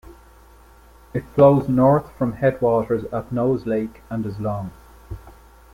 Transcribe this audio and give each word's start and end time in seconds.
It 1.13 1.23
flows 1.35 1.69
north 1.69 2.09
from 2.17 2.33
headwaters 2.33 3.03
at 3.13 3.31
Nose 3.31 3.67
Lake 3.67 4.01
and 4.09 4.25
is 4.25 4.39
long. 4.39 4.71